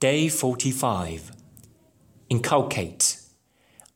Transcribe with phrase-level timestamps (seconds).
[0.00, 1.32] Day 45.
[2.28, 3.18] Inculcate.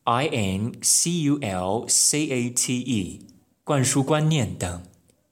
[0.05, 3.27] I N C U L C A T E.
[3.63, 4.83] 灌输观念等。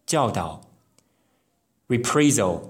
[0.06, 0.70] 教导。
[1.88, 2.70] Reprisal.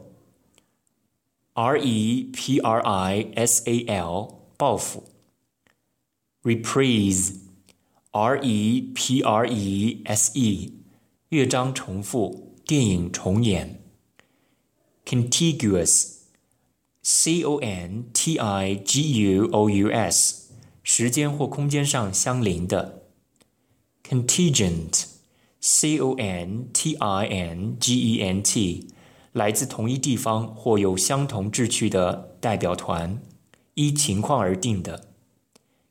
[1.54, 4.40] R E P R I S A L.
[4.58, 5.04] 报复。
[6.44, 7.40] Reprise.
[8.12, 10.74] R E P R E S E.
[11.30, 13.82] 乐章重复，电影重演。
[15.06, 16.11] Contiguous.
[17.03, 20.53] C O N T I G U O U S，
[20.85, 23.03] 时间或空间上相邻的。
[24.09, 28.87] Contingent，C O N T I N G E N T，
[29.33, 33.21] 来自同一地方或有相同志趣的代表团，
[33.75, 35.09] 依情况而定的。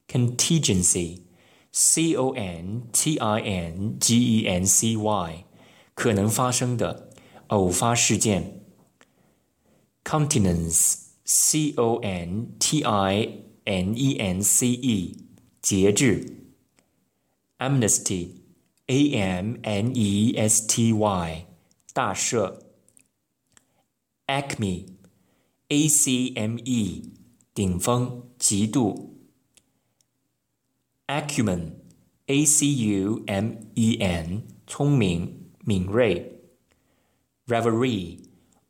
[0.08, 5.44] Contingency，C O N T I N G E N C Y，
[5.94, 7.10] 可能发生的
[7.48, 8.62] 偶发事件。
[10.04, 11.11] Continence。
[11.31, 15.17] C O N T I N E N C E，
[15.61, 16.45] 节制。
[17.59, 21.47] Amnesty，A M N E S T Y，
[21.93, 22.61] 大赦。
[24.27, 27.13] Acme，A C M E，
[27.55, 29.15] 顶峰，极度。
[31.07, 36.41] Acumen，A C U M E N，聪明，敏锐。
[37.47, 38.19] Reverie。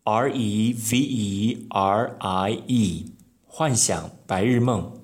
[0.05, 3.13] R E V E R I E，
[3.45, 5.03] 幻想，白日梦。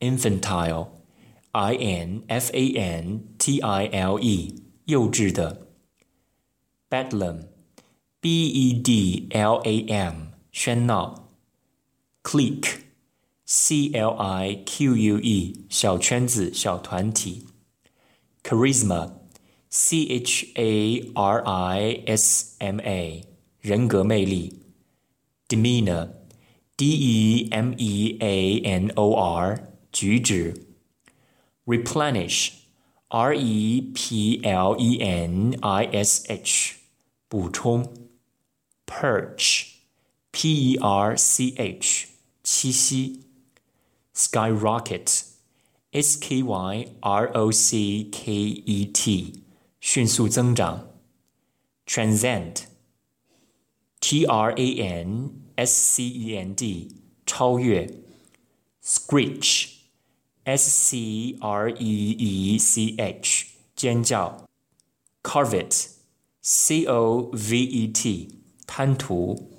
[0.00, 5.68] Infantile，I N F A N T I L E，幼稚的。
[6.90, 10.14] Bedlam，B E D L A M，
[10.52, 11.28] 喧闹。
[12.22, 17.46] Clique，C L I Q U E，小圈子，小团体。
[18.42, 23.24] Charisma，C H A R I S M A。
[23.65, 24.61] 人格魅力
[25.47, 30.67] ，demeanor，d e m e a n o r，举止
[31.65, 36.75] ，replenish，r e p l e n i s h，
[37.27, 37.91] 补充
[38.85, 42.05] ，perch，p e r c h，
[42.43, 43.23] 栖息
[44.13, 49.43] ，skyrocket，s k y r o c k e t，
[49.79, 50.87] 迅速增长
[51.87, 51.87] ，transcend。
[51.87, 52.74] Trans transcend.
[54.07, 56.91] T R A N S C E N D
[57.25, 57.91] 超越
[58.83, 59.69] ，screech
[60.43, 64.45] S C R E E C H 尖叫
[65.23, 65.87] ，covet
[66.39, 69.49] C O V E T 贪图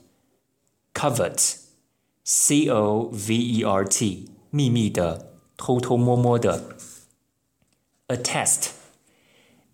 [0.95, 1.57] ，covert
[2.23, 6.77] C O V E R T 秘密的，偷偷摸摸的
[8.07, 8.69] ，attest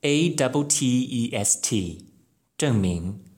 [0.00, 2.06] A W T E S T
[2.56, 3.31] 证明。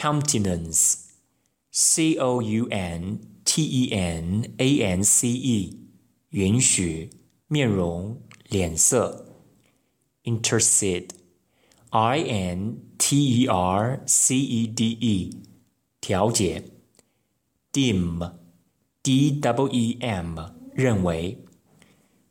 [0.00, 1.10] countenance,
[1.70, 5.78] c o u n t e n a n c e,
[6.30, 7.10] 允许
[7.48, 8.18] 面容
[8.48, 9.26] 脸色.
[10.24, 11.10] Intercede,
[11.90, 15.42] i n t e r c e d e,
[16.00, 16.64] 调解.
[17.70, 18.32] Deem,
[19.02, 21.44] d w e m, 认为.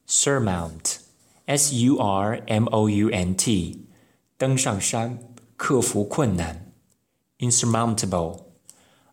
[0.07, 1.01] Surmount,
[1.45, 3.85] s u r m o u n t,
[4.39, 5.19] 登上山
[5.55, 6.68] 克服困难
[7.38, 8.46] insurmountable,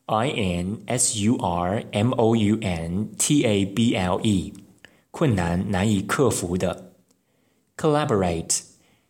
[0.06, 4.53] I N S U R M O U N T A B L E，
[5.12, 6.94] 困难难以克服的。
[7.78, 8.62] collaborate,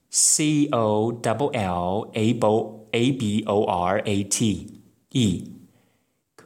[0.09, 4.67] C O L L A B O A B O R A T
[5.11, 5.51] E，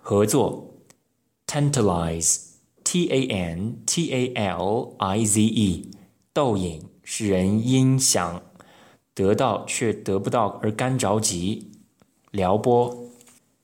[0.02, 0.72] 合作。
[1.48, 5.92] tantalize, T A N T A L I Z E，
[6.34, 8.42] 逗引，使人因想
[9.14, 11.69] 得到却得不到而干着急。
[12.31, 13.10] 撩拨